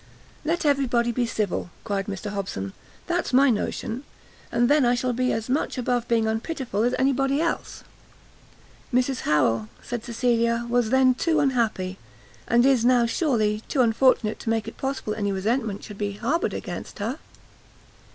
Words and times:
"Let 0.43 0.65
everybody 0.65 1.11
be 1.11 1.27
civil!" 1.27 1.69
cried 1.83 2.07
Mr 2.07 2.31
Hobson, 2.31 2.73
"that's 3.05 3.33
my 3.33 3.51
notion; 3.51 4.03
and 4.51 4.67
then 4.67 4.83
I 4.83 4.95
shall 4.95 5.13
be 5.13 5.31
as 5.31 5.47
much 5.47 5.77
above 5.77 6.07
being 6.07 6.25
unpitiful 6.25 6.81
as 6.81 6.95
anybody 6.97 7.39
else." 7.39 7.83
"Mrs 8.91 9.19
Harrel," 9.29 9.67
said 9.83 10.03
Cecilia, 10.03 10.65
"was 10.67 10.89
then 10.89 11.13
too 11.13 11.39
unhappy, 11.39 11.99
and 12.47 12.65
is 12.65 12.83
now, 12.83 13.05
surely, 13.05 13.61
too 13.67 13.81
unfortunate, 13.81 14.39
to 14.39 14.49
make 14.49 14.67
it 14.67 14.75
possible 14.75 15.13
any 15.13 15.31
resentment 15.31 15.83
should 15.83 15.99
be 15.99 16.13
harboured 16.13 16.55
against 16.55 16.97
her." 16.97 17.19